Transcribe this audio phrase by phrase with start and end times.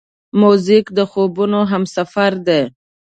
[0.41, 2.61] موزیک د خوبونو همسفر دی.